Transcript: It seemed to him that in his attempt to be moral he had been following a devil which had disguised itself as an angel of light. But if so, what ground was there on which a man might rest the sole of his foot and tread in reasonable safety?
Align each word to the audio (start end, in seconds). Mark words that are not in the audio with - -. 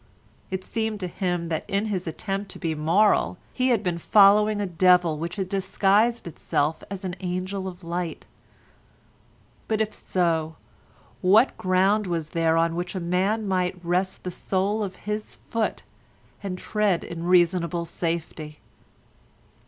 It 0.49 0.63
seemed 0.63 0.99
to 1.01 1.07
him 1.07 1.49
that 1.49 1.63
in 1.67 1.85
his 1.85 2.07
attempt 2.07 2.49
to 2.49 2.57
be 2.57 2.73
moral 2.73 3.37
he 3.53 3.67
had 3.67 3.83
been 3.83 3.99
following 3.99 4.59
a 4.59 4.65
devil 4.65 5.19
which 5.19 5.35
had 5.35 5.47
disguised 5.47 6.25
itself 6.25 6.83
as 6.89 7.05
an 7.05 7.15
angel 7.19 7.67
of 7.67 7.83
light. 7.83 8.25
But 9.67 9.79
if 9.79 9.93
so, 9.93 10.55
what 11.21 11.55
ground 11.55 12.07
was 12.07 12.29
there 12.29 12.57
on 12.57 12.75
which 12.75 12.95
a 12.95 12.99
man 12.99 13.47
might 13.47 13.77
rest 13.85 14.23
the 14.23 14.31
sole 14.31 14.81
of 14.81 14.95
his 15.05 15.35
foot 15.35 15.83
and 16.41 16.57
tread 16.57 17.03
in 17.03 17.25
reasonable 17.25 17.85
safety? 17.85 18.57